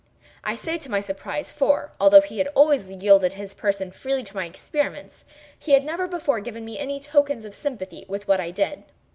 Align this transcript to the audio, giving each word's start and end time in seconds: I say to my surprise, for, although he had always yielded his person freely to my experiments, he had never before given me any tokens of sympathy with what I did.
I 0.43 0.55
say 0.55 0.79
to 0.79 0.89
my 0.89 0.99
surprise, 0.99 1.51
for, 1.51 1.93
although 2.01 2.21
he 2.21 2.39
had 2.39 2.47
always 2.55 2.91
yielded 2.91 3.33
his 3.33 3.53
person 3.53 3.91
freely 3.91 4.23
to 4.23 4.35
my 4.35 4.45
experiments, 4.47 5.23
he 5.59 5.73
had 5.73 5.85
never 5.85 6.07
before 6.07 6.39
given 6.39 6.65
me 6.65 6.79
any 6.79 6.99
tokens 6.99 7.45
of 7.45 7.53
sympathy 7.53 8.05
with 8.09 8.27
what 8.27 8.39
I 8.39 8.49
did. 8.49 8.83